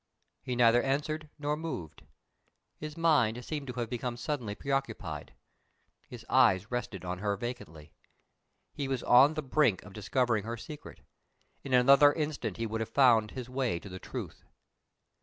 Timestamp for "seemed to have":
3.45-3.87